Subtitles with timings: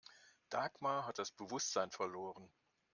[0.49, 2.49] Dagmar hat das Bewusstsein verloren.